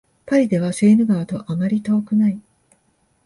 [0.25, 2.41] パリではセーヌ川とあまり遠くない